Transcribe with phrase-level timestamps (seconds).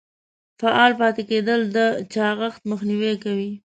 [0.59, 1.77] فعال پاتې کیدل د
[2.13, 3.51] چاغښت مخنیوی کوي.